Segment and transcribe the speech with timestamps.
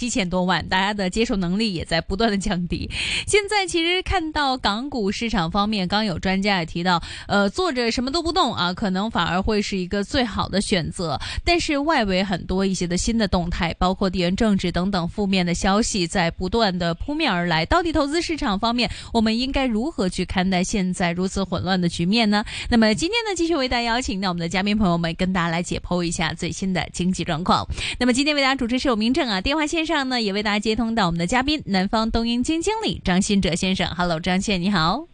[0.00, 2.90] 七千多万，大家的接受能力也在不断的降低。
[3.28, 11.20] 现在其实看到港股市场方面，刚有专家也提到，呃，坐着什么都不动啊，可能反而会是一个最好的选择。
[11.44, 17.66] 但是外围很多一些的新的动态，包括地缘政治等等负面的消息在不断的扑面而来。
[17.66, 22.42] 到底投资市场方面，我们应该如何去看待现在如此混乱的局面呢？
[22.70, 27.68] 那么今天呢，继续为大家邀请到我们的嘉宾朋友们，跟大家来解剖一下最新的经济状况。
[27.98, 29.89] 那么今天为大家主持是有明正啊，电话线。
[29.90, 33.92] 上呢，也为大家接通到我们的嘉宾，南方东英基金经理张新哲先生。
[33.96, 35.08] Hello，张倩你好。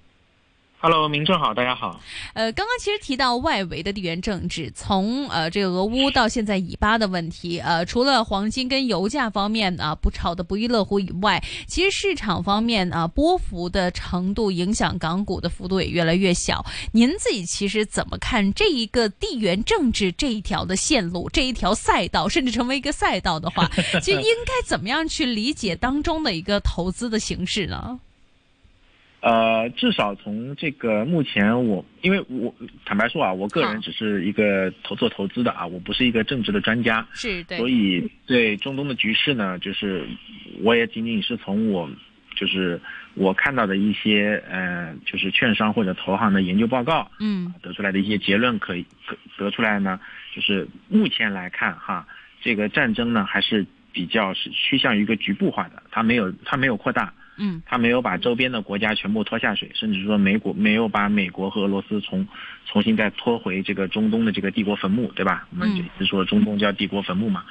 [0.78, 1.98] Hello，明正好，大家好。
[2.34, 16.64] 呃，刚刚其实提到外围的地缘政治，从呃这个俄乌到现在以巴的问题，呃，除了黄金跟油价方面啊不炒的不亦乐乎以外，其实市场方面啊波幅的程度影响港股的幅度也越来越小。
[16.92, 23.66] 您自己其实怎么看这一个地缘政治这一条的线路，这一条赛道，甚至成为一个赛道的话，
[24.02, 27.98] 其实应该怎么样去理解当中的一个投资的形式呢？
[29.26, 40.06] 呃，至少从这个目前我，因为我坦白说啊，我个人只是一个投做投资的啊，我不是一个政治的专家，是，对，所以对中东的局势呢，就是
[40.62, 41.90] 我也仅仅是从我
[42.36, 42.80] 就是
[43.14, 48.86] 我看到的一些呃，就是券商或者投行的研究报告，嗯，得出来的一些结论可以
[49.36, 49.98] 得出来呢，
[50.36, 52.06] 就是目前来看哈，
[52.42, 57.12] 这个战争呢还是比较是趋向于一个局部化的，它没有它没有扩大。
[57.38, 62.26] 嗯，他没有把周边的国家全部拖下水，甚至说美国没有把美国和俄罗斯从
[62.64, 65.46] 重新再拖回这个中东的这个帝国坟墓，对吧？
[65.50, 67.44] 我们一直说中东叫帝国坟墓嘛。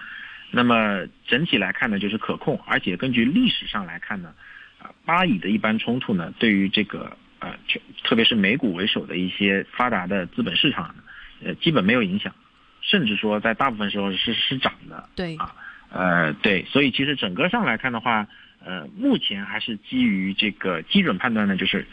[0.52, 4.34] 那么整体来看呢，就是可控，而且根据历史上来看呢，
[4.80, 7.56] 啊，巴以的一般冲突呢，对于这个呃，
[8.04, 10.96] 特别是美股为首的一些发达的资本市场，
[11.44, 12.34] 呃，基本没有影响，
[12.82, 15.10] 甚至说在大部分时候是是涨的。
[15.16, 15.54] 对啊，
[15.92, 18.28] 呃，对，所以其实整个上来看的话。
[18.66, 21.86] 呃，目前还是基于这个基准判断呢，就是，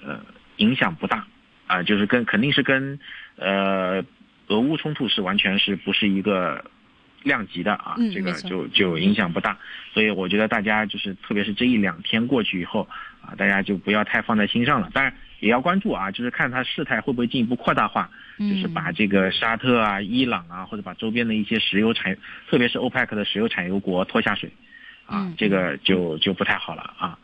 [0.00, 0.24] 呃，
[0.58, 1.26] 影响不大，
[1.66, 3.00] 啊，就是跟肯定是跟，
[3.34, 4.04] 呃，
[4.46, 6.64] 俄乌冲突是完全是不是一个
[7.24, 9.58] 量级的啊，这个就就影响不大，
[9.92, 12.88] 所以我觉得大家就是特别是这一两天过去以后
[13.20, 22.16] 啊，大家就不要太放在心上了，当然也要关注啊，就是看它事态会不会进一步扩大化，就是把这个沙特啊、伊朗啊，或者把周边的一些石油产，
[22.48, 24.48] 特别是欧佩克的石油产油国拖下水。
[25.10, 27.18] 啊，这个就就不太好了啊。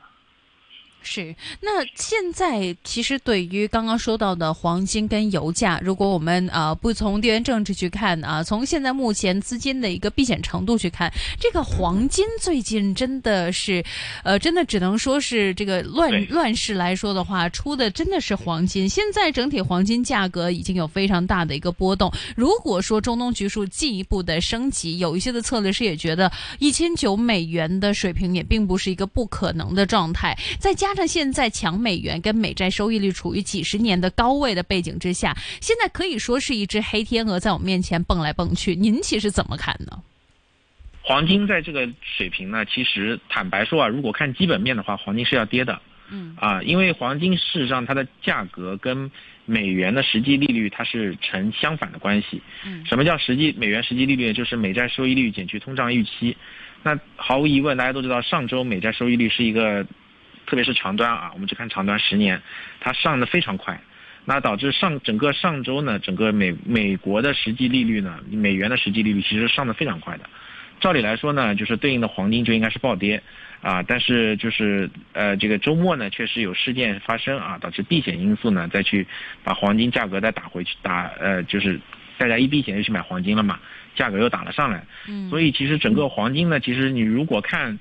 [1.02, 11.08] 是，那现在其实对于刚刚说到的黄金跟油价，如果我们啊不从地缘政治去看啊，从现在目前资金的一个避险程度去看，
[11.38, 13.84] 这个黄金最近真的是，
[14.24, 18.88] 呃，真的只能说是这个乱乱世来说的话，出的真的是黄金。
[18.88, 22.12] 现在整体黄金价格已经有非常大的一个波动。
[22.34, 30.95] 如果说中东局势进一步的升级，有一些的策略师也觉得一千九美元的水平也并不是一个不可能的状态，再加。
[30.96, 38.74] 那现在强美元跟美债收益率处于几十年的高位的背景之下，现在可以说是一只黑天鹅在我们面前蹦来蹦去。
[38.74, 40.02] 您其实怎么看呢？
[41.02, 45.80] 黄金在这个水平呢，其实坦白说啊，如果看基本面的话，黄金是要跌的。
[46.08, 49.10] 嗯啊，因为黄金事实上它的价格跟
[49.44, 52.40] 美元的实际利率它是成相反的关系。
[52.64, 54.32] 嗯，什么叫实际美元实际利率？
[54.32, 56.36] 就是美债收益率减去通胀预期。
[56.82, 59.86] 那毫无疑问，大家都知道，上周美债收益率是一个。
[60.46, 62.40] 特别是长端啊，我们只看长端十年，
[62.80, 63.80] 它上的非常快，
[64.24, 70.24] 那导致上整个上周呢，整个美美国的实际利率呢，美元的实际利率其实上的非常快的。
[70.78, 73.20] 照理来说呢，就是对应的黄金就应该是暴跌
[73.60, 79.04] 啊，但是就是呃这个周末呢，确实有事件发生啊，导致避险因素呢再去
[79.42, 81.80] 把黄金价格再打回去，打呃就是
[82.18, 83.58] 大家一避险就去买黄金了嘛，
[83.96, 84.84] 价格又打了上来。
[85.08, 85.28] 嗯。
[85.28, 87.78] 所以其实整个黄金呢，其实你如果看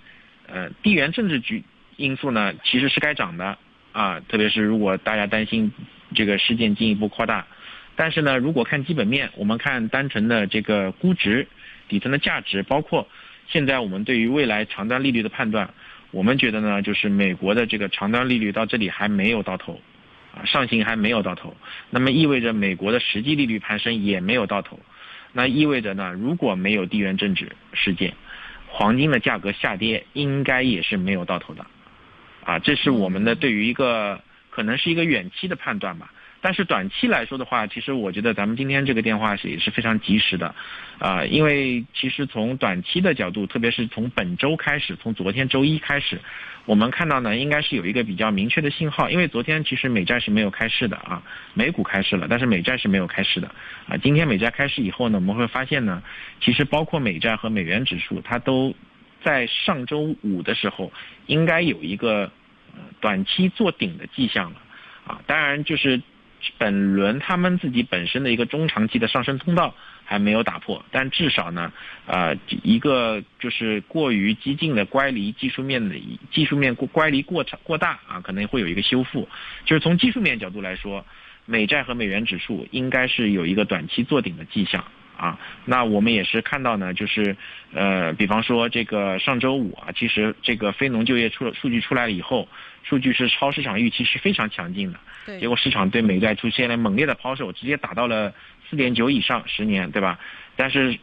[0.48, 1.64] 呃地缘政治局。
[1.98, 3.58] 因素呢，其实是该涨的。
[3.92, 5.72] 啊，特别是如果大家担心
[6.14, 7.48] 这个事件进一步扩大，
[7.96, 11.48] 但是呢，如果看基本面，我们看单纯的这个估值、
[11.88, 13.08] 底层的价值，包括
[13.48, 15.74] 现在我们对于未来长端利率的判断，
[16.12, 19.80] 我们觉得呢，就是美国的这个长端利率到这里还没有到头，
[20.36, 21.56] 啊，上行还没有到头，
[21.90, 24.78] 那么意味着美国的实际利率攀升也没有到头，
[25.32, 28.14] 那意味着呢，如果没有地缘政治事件，
[28.68, 31.66] 黄金的价格下跌应该也是没有到头的。
[32.46, 36.10] 啊，这是我们的对于一个可能是一个远期的判断吧。
[36.42, 40.54] 但是短期来说的话，其实我觉得咱们今天这个电话是也是非常及时的，
[41.00, 46.22] 啊，因为其实从短期的角度，特别是从本周开始，从昨天周一开始，
[46.66, 49.10] 我们看到呢，应该是有一个比较明确的信号。
[49.10, 51.24] 因为昨天其实美债是没有开市的啊，
[51.56, 53.48] 美股开市了，但是美债是没有开市的
[53.90, 53.98] 啊。
[53.98, 56.04] 今天美债开市以后呢，我们会发现呢，
[56.40, 58.76] 其实包括美债和美元指数，它都。
[59.26, 60.94] 在上周五的时候
[61.26, 62.32] 应该有一个
[63.00, 64.62] 短期做顶的迹象了
[65.08, 65.20] 啊。
[65.26, 66.00] 当然，就是
[66.60, 69.74] 本轮他们自己本身的一个中长期的上升通道
[70.04, 71.74] 还没有打破，但至少呢，
[72.06, 75.96] 呃，一个就是过于激进的乖离技术面的
[76.32, 79.28] 技术面过乖离过长过大啊，可能会有一个修复。
[79.66, 81.04] 就是从技术面角度来说，
[81.46, 84.86] 美债和美元指数应该是有一个短期做顶的迹象。
[85.18, 87.36] 啊，那我们也是看到呢，就是，
[87.74, 92.48] 呃，比方说这个上周五啊，其实这个非农就业出数据出来了以后，
[92.84, 98.34] 数据是超市场预期是非常强劲的，对，结果市场对美债出现了猛烈的抛售，直接打到了
[98.70, 100.20] 四点九以上十年，对吧？
[100.56, 100.98] 但是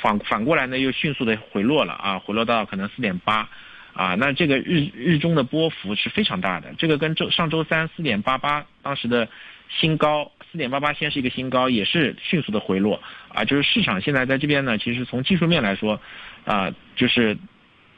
[0.00, 3.48] 反反过来呢，又迅速的回落了啊，回落到可能四点八，
[3.94, 9.28] 啊，那这个日日中的波幅是非常大的，这个跟周上周三四点八八当时的
[9.70, 10.30] 新高。
[10.56, 13.02] 四点八八先是一个新高，也是迅速的回落。
[13.28, 16.00] 啊，就是市场现在在这边呢，其实从技术面来说，
[16.46, 17.36] 啊，就是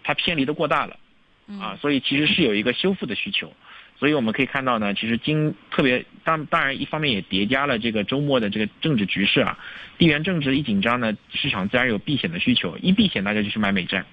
[0.03, 0.97] 它偏离的过大了，
[1.61, 3.55] 啊，所以其实是有一个修复的需求，
[3.97, 9.57] 所以我们可以看到呢，其实今特别当当然一方面也叠加了这个周末的这个政治局势啊，
[9.97, 14.05] 地缘政治一紧张呢，市场自然有避险的需求，一避险大家就去买美债，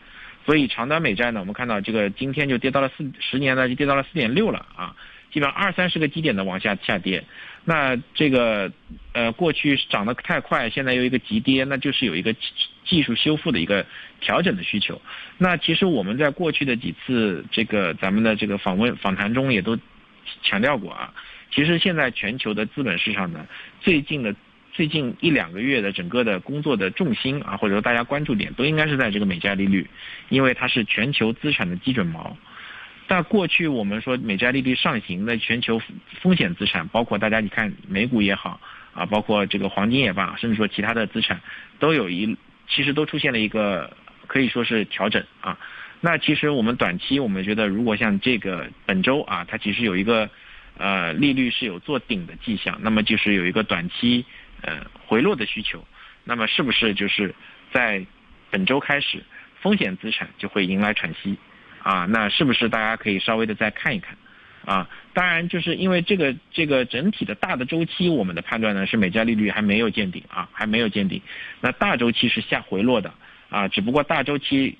[0.46, 4.96] 所以长短美债呢，我们看到这个今天就跌到了四十年呢就跌到了四点六了啊。
[5.36, 7.22] 基本上二三十个基点的往下下跌，
[7.66, 8.72] 那这个
[9.12, 12.34] 呃过去涨得太快，现在又一个急跌，那就是有一个
[12.86, 13.86] 技术修复的一个
[14.22, 15.02] 调整的需求。
[15.38, 19.78] 那其实我们在过去的几次这个咱们的这个访问访谈中也都
[20.42, 21.14] 强调过啊，
[21.52, 23.46] 其实现在全球的资本市场呢，
[23.82, 24.34] 最近的
[24.72, 29.86] 最近一两个月的整个的工作的重心啊，或者说大家关注点都应该是在这个美债利率，
[30.30, 32.32] 因为它是全球资产的基准锚。
[33.08, 35.80] 但过去我们说美债利率上行的全球
[36.22, 38.60] 风险资产，包括大家你看美股也好
[38.94, 41.42] 啊，包括这个黄金也罢，甚至说其他的资产，
[41.78, 42.36] 都有一
[42.68, 45.60] 其实都出现了一个可以说是调整啊。
[46.02, 50.30] 那其实我们短期我们觉得，如果像这个本周啊，它其实有一个
[50.78, 54.26] 呃利率是有做顶的迹象，那么就是有一个短期
[54.62, 55.86] 呃回落的需求，
[56.24, 57.36] 那么是不是就是
[57.72, 58.06] 在
[58.50, 59.24] 本周开始
[59.62, 61.38] 风险资产就会迎来喘息？
[61.86, 64.18] 啊，那是不是大家可以稍微的再看一看？
[64.66, 71.22] 啊，当然就是因为这个这个整体的大的周期，我们的判断呢是美债利率还没有见顶啊，还没有见顶。
[71.62, 73.14] 那大周期是下回落的
[73.52, 74.76] 啊，只不过大周期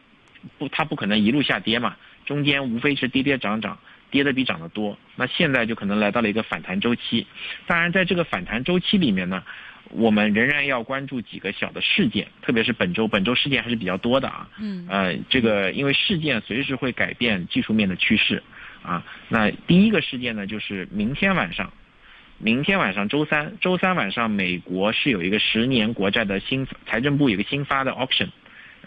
[0.58, 3.78] 不它不可能一路下跌嘛，中间无非是跌跌涨涨，
[4.10, 4.98] 跌的比涨得多。
[5.16, 7.28] 那现在就可能来到了一个反弹周期。
[7.68, 9.44] 当然在这个反弹周期里面呢。
[9.92, 14.50] 我们仍然要关注几个小的事件，特别是本周，本周事件还是比较多的啊。
[14.60, 14.86] 嗯。
[14.90, 18.42] 呃，这个因为事件随时会改变技术面的趋势，
[18.84, 21.72] 啊，那第一个事件呢，就是明天晚上，
[22.38, 28.30] 明天晚上周三，周三晚上美国是有一个十年国债的新财政部有个新发的 option，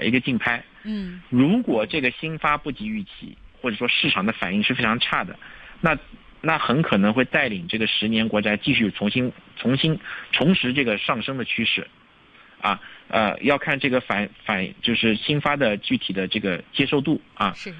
[0.00, 0.62] 一个竞拍。
[0.84, 1.22] 嗯。
[1.30, 5.38] 如果这个新发不及预期，或者说市场的反应是非常差的，
[5.80, 5.96] 那。
[6.40, 9.98] 那很可能会带领这个十年国债继续重新、重新
[10.32, 11.86] 重拾这个上升的趋势，
[12.60, 17.52] 啊，呃，要看这个反反就是新发的具体的这个接受度啊。
[17.56, 17.74] 是。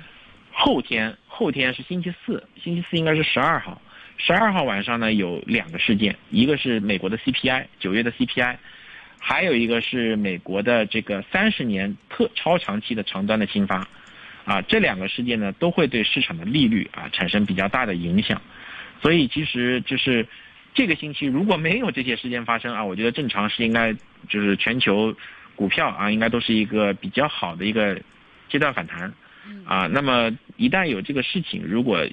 [0.51, 3.81] 后天后天是星期四，星期四应该是十二号，
[4.17, 8.57] 十二号晚上呢有两个事件，一个是美国的 CPI 九月的 CPI，
[9.21, 13.87] 还有一个是美国的这个三十年特超长期的长端的新发。
[14.45, 18.41] 啊，这两个事件呢，都会对市场的利率啊产生比较大的影响，
[19.01, 20.27] 所以其实就是
[20.75, 23.93] 这个星期如果没有这些事件发生啊， 我觉得正常是应该
[24.29, 25.15] 就是全球
[25.57, 28.01] 股票啊应该都是一个比较好的一个
[28.49, 29.13] 阶段反弹，
[29.65, 32.07] 啊，那么一旦有这个事情，如果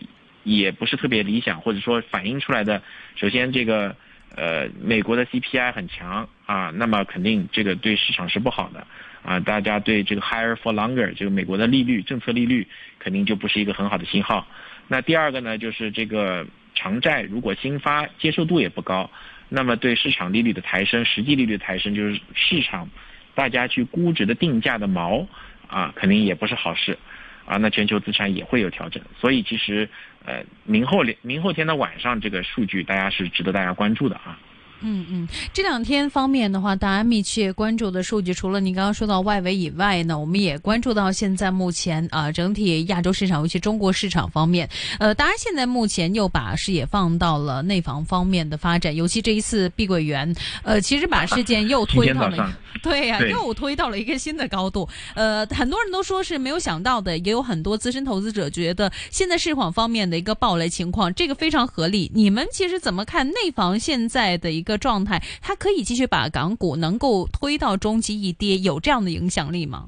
[0.44, 2.82] 也不是特别理想，或者说反映出来的，
[3.15, 3.96] 首先这个
[4.36, 8.86] 呃美国的 CPI 很强啊，那么肯定这个对市场是不好的。
[9.24, 12.68] 啊，大家对这个 higher for longer 这个美国的利率政策利率
[13.00, 14.48] 肯定就不是一个很好的信号。
[14.88, 19.10] 那第二个呢，就是这个长债如果新发接受度也不高，
[19.50, 22.89] 那么对市场利率的抬升、实际利率的抬升，就是市场
[23.34, 25.25] 大家去估值的定价的锚
[25.67, 26.98] 啊，肯定也不是好事
[27.46, 27.58] 啊。
[27.58, 29.89] 那全球资产也会有调整，所以其实
[30.25, 34.38] 呃，明后明后天的晚上这个数据，大家是值得大家关注的啊。
[34.82, 54.88] 嗯嗯，这两天方面的话，大家密切关注的数据，除了您刚刚说到外围以外呢，我们也关注到现在目前啊，整体亚洲市场，尤其中国市场方面，呃，大家现在目前又把视野放到了内房方面的发展，尤其这一次碧桂园，呃，其实把事件又推到了，对呀，又推到了一个新的高度。
[55.15, 62.12] 呃，很多人都说是没有想到的，也有很多资深投资者觉得现在市场方面的一个暴雷情况，这个非常合理。
[62.13, 64.75] 你们其实怎么看内房现在的一个？
[64.77, 69.88] 状态，它可以继续把港股能够推到中期一跌，有这样的影响力吗？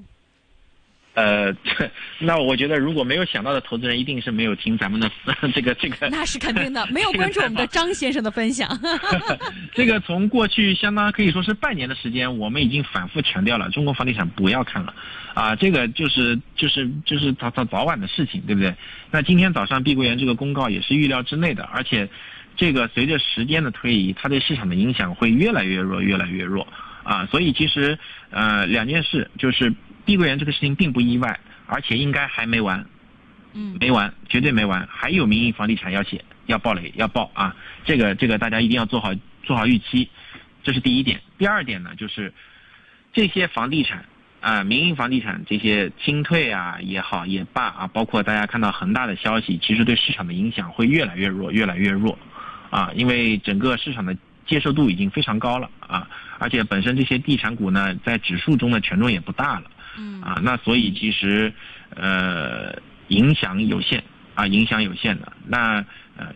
[1.13, 1.51] 呃，
[2.19, 5.11] 那我觉得如果没有想到的投资人，一定是没有听咱们的
[5.53, 6.07] 这个这个。
[6.09, 8.79] 那是肯定的，没有关注我们的张先生的分享。
[9.73, 14.93] 这个从过去相当可以说是半年的时间，我们已经反复强调了，中国房地产不要看了，
[15.33, 18.73] 啊，这个就是就是就是早早早晚的事情，对不对？
[19.09, 22.07] 那今天早上碧桂园这个公告也是预料之内的，而且
[22.57, 26.67] 这个随着时间的推移，它对市场的影响会越来越弱，越来越弱。
[27.03, 27.97] 啊，所以其实，
[28.31, 29.73] 呃，两件事就是
[30.03, 32.85] 碧桂园这个事情并不意外，而且应该还没完，
[33.53, 37.55] 嗯，没完，绝对没完，还有民营房地产要写，要爆雷，要爆啊！
[37.85, 40.09] 这个这个大家一定要做好做好预期，
[40.63, 41.21] 这是第一点。
[41.37, 42.33] 第二点呢，就是
[43.13, 44.03] 这些房地产
[44.41, 52.19] 啊，民营房地产这些清退啊也好也罢啊，包括大家看到恒大的消息，其实对市场的影响会越来越弱，越来越弱，
[52.69, 54.15] 啊，因为整个市场的。
[54.47, 56.07] 接受度已经非常高了啊，
[56.39, 61.51] 而且本身这些地产股呢，在指数中的权重也不大了，嗯啊，那所以其实
[61.93, 62.73] 呃
[63.09, 64.01] 影响有限
[64.35, 65.33] 啊，影响有限的。
[65.45, 65.83] 那
[66.15, 66.33] 呃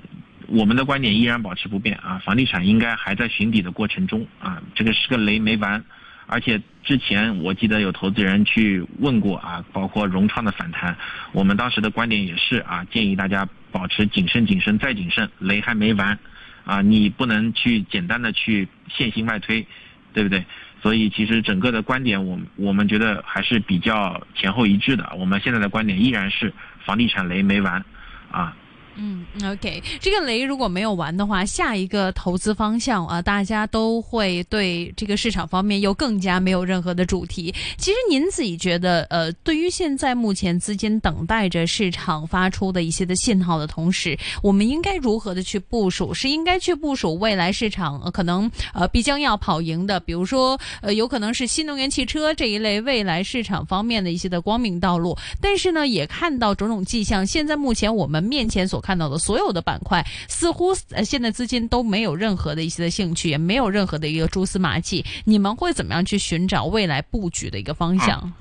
[0.47, 5.81] 我们的观点依然保持不变啊，房地产应该还在寻底的过程中啊，这个是个雷没完。
[6.27, 10.97] 而且之前我记得有投资人去问过啊，包括融创的反弹，
[11.31, 16.17] 我们当时的观点也是啊，建议大家保持谨慎、谨慎再谨慎，雷还没完。
[16.63, 19.65] 啊，你不能去简单的去线性外推，
[20.13, 20.45] 对不对？
[20.81, 25.11] 所以其实整个的观点，我我们觉得还是比较前后一致的。
[25.17, 26.53] 我们现在的观点依然是
[26.85, 27.83] 房地产雷没完，
[28.31, 28.55] 啊。
[28.95, 37.53] 嗯，OK，这个雷如果没有完的话，下一个投资方向啊，大家都会对这个市场方面又更加没有任何的主题。
[37.77, 46.13] 其实您自己觉得，呃，对于现在目前资金等待着市场发出的一些的信号的同时，我们应该如何的去部署？
[46.13, 55.17] 是应该去部署未来市场可能呃必将要跑赢的，比如说呃有可能是新能源汽车这一类未来市场方面的一些的光明道路。
[55.39, 65.05] 但是呢，也看到种种迹象，现在目前我们面前所看到的所有的板块，似乎呃现在资金都没有任何的一些的兴趣，也没有任何的一个蛛丝马迹。
[65.25, 68.33] 你们会怎么样去寻找未来布局的一个方向？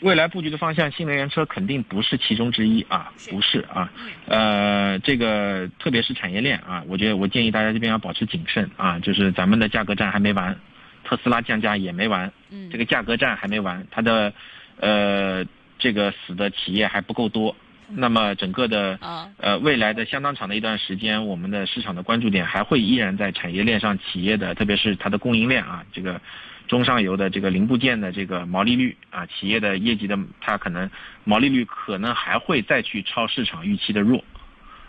[0.00, 3.90] 未来布局的方向，新能源车肯定不是其中之一啊，不是啊。
[4.28, 10.56] 呃，这个特别是产业链啊，我觉得我建议大家这边要保持谨慎啊，就是咱们的价格战还没完，
[11.04, 14.32] 特斯拉降价也没完，嗯，这个价格战还没完，它的
[14.78, 15.44] 呃
[15.80, 17.56] 这个死的企业还不够多。
[17.90, 18.98] 那么整个的
[19.38, 26.20] 呃未来的相当长的一段时间，我们的市场的关注点还会依然在产业链上，企业的特别是它的供应链啊，这个
[26.66, 30.90] 中上游的这个零部件的这个毛利率啊，企业的业绩的它可能
[31.24, 34.22] 毛利率可能还会再去超市场预期的弱，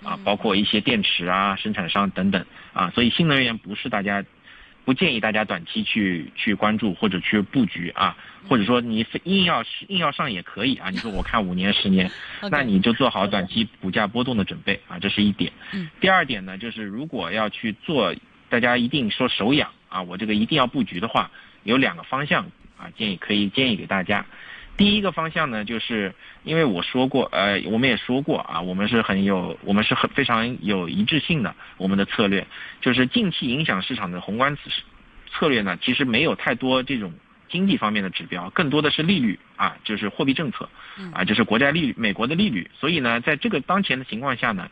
[0.03, 4.23] 啊，包括一些电池啊生产商等等啊，所以新能源不是大家。
[4.85, 10.89] 不建议大家短期去去关注或者去布局啊，或者说你硬要硬要上也可以啊。
[10.89, 12.09] 你说我看五年十年，
[12.49, 15.51] 那你就做好短期股价波动的准备啊，这是一点。
[15.99, 18.13] 第二点呢，就是如果要去做，
[18.49, 21.31] 大家一定说手痒啊，我这个一定要布局的话，
[21.63, 22.45] 有两个方向
[22.77, 24.25] 啊，建议可以建议给大家。
[24.77, 32.47] 第一个方向呢，就是因为我说过，呃，我们也说过啊，我们是很有，我们是很非常有一致性的，我们的策略
[32.79, 34.61] 就是近期影响市场的宏观策
[35.31, 37.11] 策略呢，其实没有太多这种
[37.49, 40.69] 经济方面的指标，更多的是利率啊，就是货币政策，
[41.13, 42.69] 啊，就是国债利率，美国的利率。
[42.79, 44.69] 所以呢，在这个当前的情况下呢，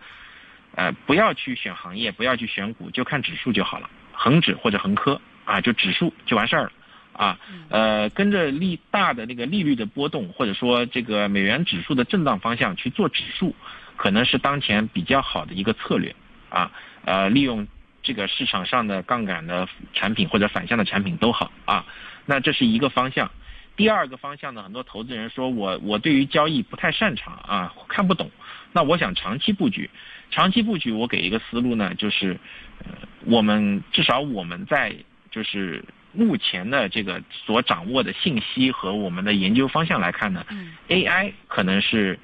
[0.75, 6.71] 呃，不要去选行业，不要去选股，就看指数就好了，恒指或者恒科啊，就指数就完事儿了。
[7.13, 13.55] 啊，呃，跟着利大的那个利率的波动，或者说这个美元指数的震荡方向去做指数，
[13.95, 16.15] 可能是当前比较好的一个策略。
[16.49, 16.71] 啊，
[17.05, 17.67] 呃，利用
[18.03, 21.83] 这个市场上的杠杆的产品或者反向的产品都好啊。
[22.27, 23.31] 那这是一个方向。
[23.75, 28.29] 第二个方向呢，很多投资人说我我对于交易不太擅长啊，看不懂。
[28.73, 29.89] 那我想长期布局，
[30.29, 32.39] 长期布局我给一个思路呢，就是
[32.85, 32.91] 呃，
[33.25, 34.95] 我们至少我们在
[35.31, 35.83] 就是。
[36.13, 40.43] 目前的这个所掌握的信息和我们的研究方向来看呢
[40.87, 42.17] ，AI 可能是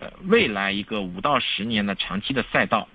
[0.00, 2.88] 呃未来一个五到十年的长期的赛道，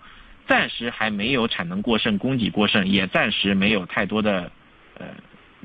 [0.47, 4.51] 暂时还没有产能过剩、供给过剩，也暂时没有太多的
[4.97, 5.05] 呃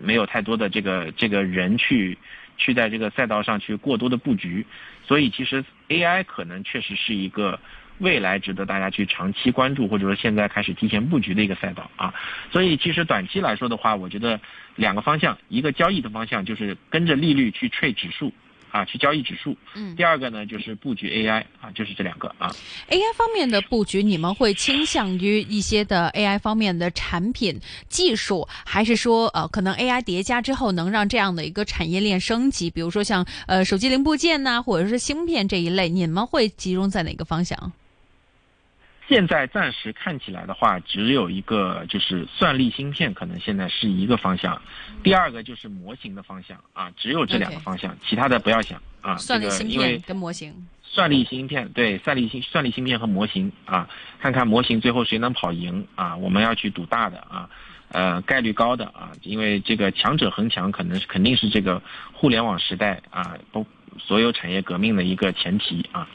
[0.04, 2.18] 没有太多的这个这个人去
[2.58, 4.66] 去在这个赛道上去过多的布局，
[5.06, 7.58] 所以其实 AI 可能确实是一个。
[7.98, 12.12] 未来值得大家去长期关注，或者说现在开始提前布局的一个赛道啊，
[12.50, 14.40] 所以其实短期来说的话，我觉得
[14.74, 18.32] 两个方向，一个交易的方向就是跟着利率去 trade 指数，
[18.74, 19.56] 啊，去交易指数。
[19.76, 19.94] 嗯。
[19.94, 22.50] 第二个呢，就是布局 AI 啊，就是这两个啊。
[22.90, 32.68] AI 方面的布局，你们会倾向于一些的 AI 方面的产品技术，还是说呃，可能 AI 叠加之后能让这样的一个产业链升级？
[32.68, 37.72] 比如说像呃手机零部件呐，或者是芯片这一类，你们会集中在哪个方向？
[39.06, 44.60] 现在暂时看起来的话，只有一个就是算力芯片，可能现在是一个方向。
[45.02, 49.16] 第二个就是模型的方向啊，只有这两个方向，其他的不要想啊。
[49.16, 50.54] 算力芯片跟模型。
[50.82, 53.88] 算力芯片对，算力芯算力芯片和模型啊，
[54.20, 56.16] 看看模型最后谁能跑赢啊？
[56.16, 57.50] 我们要去赌大的啊，
[57.88, 61.82] 呃，概率高的啊，因为这个强者恒强，可能是肯定是这个
[62.12, 63.66] 互联网时代啊，都
[63.98, 66.08] 所有产业革命的一个前提啊。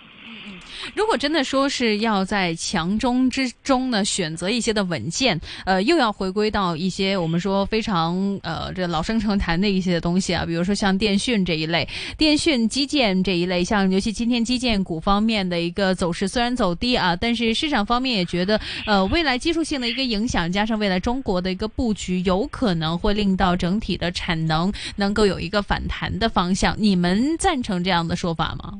[0.96, 26.76] 如果真的说是要在强中之中呢，选择一些的稳健，呃，又要回归到一些我们说非常呃这老生常谈的一些东西啊，比如说像电讯这一类，电讯基建这一类，像尤其今天基建股方面的一个走势虽然走低啊，但是市场方面也觉得呃未来技术性的一个影响，加上未来中国的一个布局，有可能会令到整体的产能能够有一个反弹的方向。
[26.80, 28.80] 你们赞成这样的说法吗？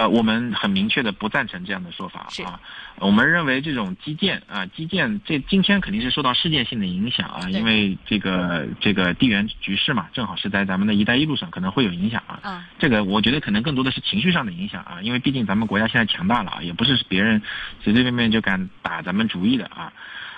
[0.00, 2.58] 呃，我们很明确的不赞成这样的说法啊。
[2.96, 12.40] 我们认为这种基建啊，基建这今天肯定是受到事件性的影响啊，因为这个这个地缘局势嘛，正好是在咱们的一带一路上可能会有影响啊。
[12.78, 17.42] 这个我觉得可能更多的是情绪上的影响啊，因为毕竟咱们国家现在强大了啊，也不是别人
[17.82, 19.92] 随随便便就敢打咱们主意的啊。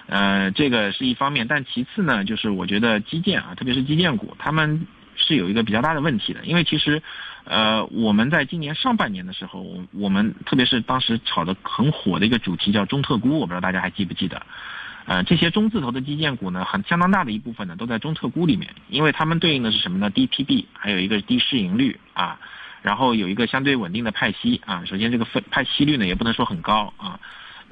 [0.07, 7.03] 呃，这个是一方面，但其次呢，就是我觉得基建啊，特别是基建股，他们是有一个比较大的问题的，因为其实。
[7.45, 14.47] 呃，我们在今年上半年的时候，我我们特别是当时炒的很火的一个主题叫中特估，我不知道大家还记不记得？
[15.07, 20.09] 呃，这些中字头的基建股呢，很相当大的一部分呢都在中特估里面，因为它们对应的是什么呢？
[20.09, 22.39] 低 PB，还有一个低市盈率啊，
[22.81, 24.85] 然后有一个相对稳定的派息啊。
[24.87, 27.19] 首先这个分派息率呢也不能说很高啊，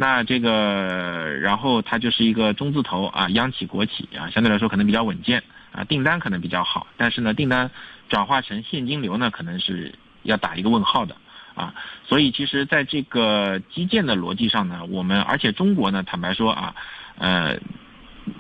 [0.01, 5.43] 那这个然后它就是一个中字头啊，央企国企啊，相对来说可能比较稳健
[5.73, 7.71] 啊，订单可能比较好，但是呢订单。
[8.11, 11.15] 转化成现金流呢，可能是要打一个问号的
[11.55, 11.73] 啊。
[12.09, 16.75] 所以其实，在这个基建的逻辑上呢，我们而且中国呢，坦白说啊，
[17.19, 17.57] 呃，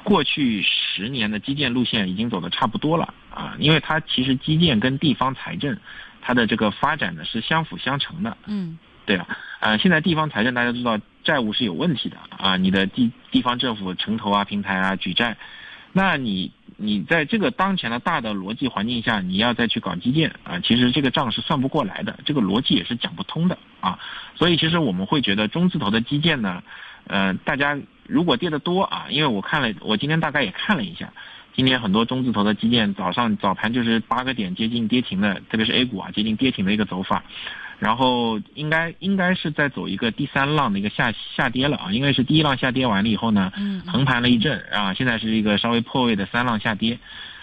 [0.02, 5.78] 过去十年的基建路线已经走的差不多了啊，因为它其实基建跟地方财政
[6.20, 8.36] 它的这个发展呢是相辅相成的。
[8.46, 9.26] 嗯，对啊，
[9.60, 15.36] 呃，现在地方财政大家知道债务是有问题的啊，你的地地方政府城投啊、平台啊举债，
[15.92, 16.52] 那你。
[16.82, 23.98] 你在这个当前的大的逻辑环境下，你要再去搞基建啊，其实这个账是算不过来的，这个逻辑也是讲不通的啊。
[24.34, 26.62] 所以其实我们会觉得中字头的基建呢，
[27.06, 31.12] 呃，大家如果跌得多啊，因为我看了，我今天大概也看了一下，
[31.54, 37.22] 今天很多中字头的基建早上早盘就是八个点接近跌停的，特别是 A 股啊接近跌停的一个走法。
[37.80, 43.50] 然后应该应该是在走一个第三浪的一个下下跌了啊，因为是第一浪下跌完了以后呢，
[43.86, 46.98] 横盘了一阵啊，现在是一个稍微破位的三浪下跌，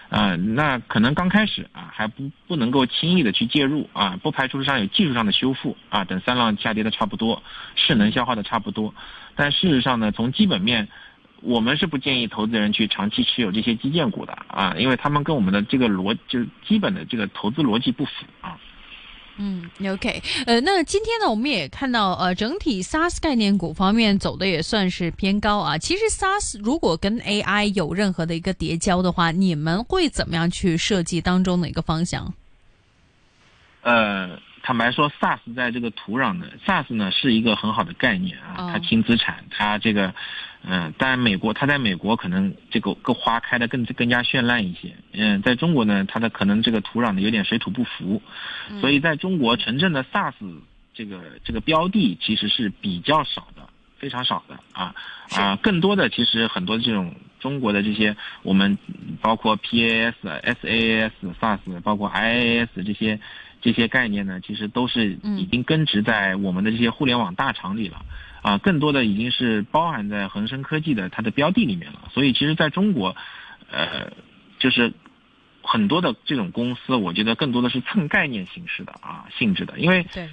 [0.09, 7.41] 啊，那可能刚开始啊还不不能够轻易的去介入啊，不排除上有技术上的修复啊，等三浪下跌的差不多，
[7.75, 8.93] 势能消化的差不多，
[9.35, 10.87] 但事实上呢，从基本面，
[11.41, 18.55] 我们是不建议投资人去长期持有这些基建股的啊，因为他们跟我们的这个逻就是基本的这个投资逻辑不符啊。
[19.37, 25.77] 嗯，OK，呃，那今天呢，我们也看到，呃，整体 SaaS 概念股方面走的也算是偏高啊。
[25.77, 32.33] 其实 SaaS 如果跟 AI 有任何的一个叠交的话，你们会怎么样去设计当中的一个方向？
[33.81, 40.13] 呃，坦白说，SaaS 在这个土壤的 SaaS 呢是一个很好的概念啊，它轻资产，它这个。
[40.63, 44.95] 嗯，当然，美国它在美国可能这个个花开的更更加绚烂一些。
[45.13, 48.21] 嗯，在中国呢，它的可能这个土壤呢有点水土不服，
[48.81, 50.33] 所以在中国城镇的 SaaS
[50.93, 54.93] 这个这个标的其实是比较少的，非常少的啊
[55.37, 58.77] 啊，更多的其实很多这种中国的这些我们
[59.21, 63.19] 包括 PaaS、SaaS、SaaS，包括 IaaS 这些
[63.61, 68.03] 这些概念呢，其实都是已经根植在我们的这些互联网大厂里了。
[68.47, 72.09] 啊，更多的已经是包含在恒生科技的它的标的里面了。
[72.13, 73.13] 所以，其实在中国，
[73.69, 74.09] 呃，
[74.57, 74.93] 就是
[75.61, 80.29] 很多的这种公司，我觉得更多的是蹭概念形式的啊性质的，因为对，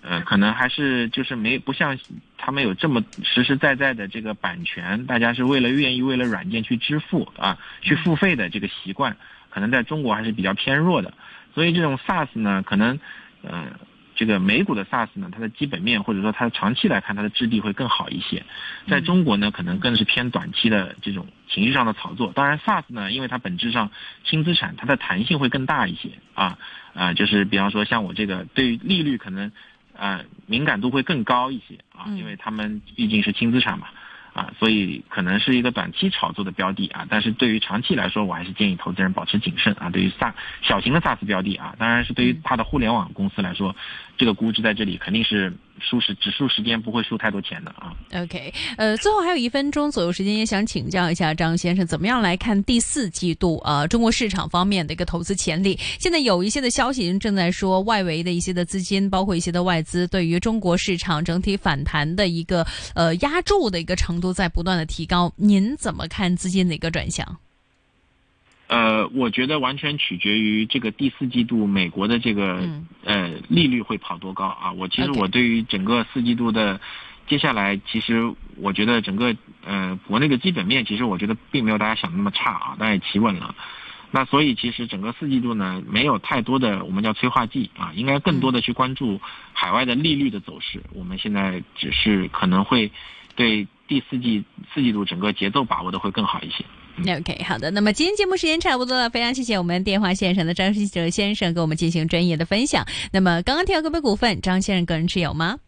[0.00, 1.98] 呃，可能还是就是没不像
[2.38, 9.14] 他们有这么实实在在的这个版权，大家是为了愿意为了软件去支付啊去付费的这个习惯，
[9.50, 11.12] 可能在中国还是比较偏弱的。
[11.54, 12.98] 所以，这种 SaaS 呢，可能
[13.42, 13.72] 嗯。
[14.18, 18.44] 这个美股的 SaaS 呢，它的基本面或者说它的长期来看它的质地会更好一些，
[18.88, 22.32] 在中国呢可能更是偏短期的这种情绪上的炒作。
[22.34, 23.92] 当然 SaaS 呢，因为它本质上
[24.24, 26.58] 轻资产，它的弹性会更大一些啊
[26.94, 29.52] 啊，就是比方说像我这个对于利率可能
[29.96, 33.86] 啊敏感度会更高一些啊，因为他们毕竟是轻资产嘛。
[34.38, 39.90] 啊，所以可能是一个短期炒作的标的啊，但是对于长期来说，我还是建议投资人保持谨慎啊。
[39.90, 43.74] 对于 SaaS 小型的 SaaS 标的啊，当然是对于它的互联网公司来说，
[44.16, 45.52] 这个估值在这里肯定是。
[45.80, 47.92] 输时只输时间不会输太多钱的啊。
[48.14, 55.78] OK，呃，最后还有一分钟左右时间，也想请教一下张先生，怎么样来看第四季度啊中国市场方面的一个投资潜力？
[55.98, 65.32] 现在有一些的消息正在说，外围的一些的资金，包括一些的外资，对于中国市场整体反弹的一个呃压注的一个程度在不断的提高。
[65.36, 67.38] 您怎么看资金的一个转向？
[68.68, 72.68] 呃，我觉得完全取决于这个第四季度美国的这个
[73.02, 74.72] 呃利率会跑多高啊。
[74.72, 76.80] 我其实我对于整个四季度的
[77.26, 83.54] 接下来，其实我觉得整个呃国内的基本面，其实我觉得并没有大家想的那么差啊，当然也企稳了。
[84.10, 89.20] 那所以其实整个四季度呢，没有太多的我们叫催化剂啊，应该更多的去关注
[89.52, 90.82] 海外的利率的走势。
[90.94, 92.90] 我们现在只是可能会
[93.34, 96.64] 对第四季四季度整个节奏把握的会更好一些。
[97.20, 97.70] OK，好的。
[97.70, 102.86] 那么今天节目时间差不多了，非常谢谢我们电话线上的张世哲先生给我们进行专业的分享。
[103.12, 105.58] 那么刚刚提到个别股份，张先生个人持有吗？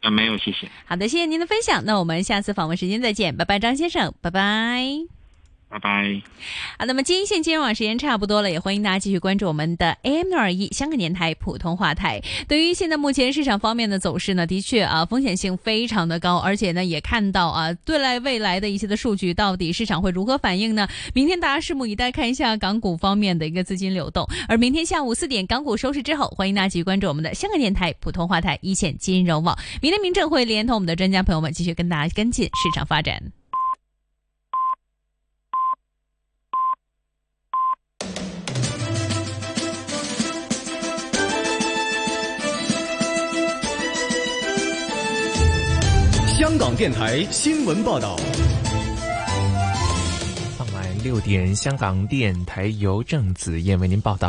[0.00, 0.68] 啊，没有，谢谢。
[0.84, 1.84] 好的，谢谢您的分享。
[1.84, 5.25] 那我们下次访问时间再见，拜拜，张先生，拜拜。
[5.68, 6.22] 拜拜。
[6.78, 12.22] 好，那么今天线金融网时间差不多了，也欢迎大家继续关注我们的 AM 六二一香港电台普通话台。
[12.46, 20.86] 对于现在目前市场方面的走势呢，的确啊风险性非常的高，而且呢也看到啊对来未来的一些的数据，到底市场会如何反应呢？
[21.12, 24.24] 明天大家拭目以待，看一下港股方面的一个资金流动。
[24.48, 29.58] 而明天下午四点港股收市之后，欢迎大家继续关注我们的香港电台普通话台一线金融网。
[29.82, 33.20] 明天明正会连同我们的专家朋友们继续跟大家跟进市场发展。
[46.48, 48.16] 香港电台新闻报道：
[50.56, 54.24] 傍晚六点，香港电台由郑子燕为您报道。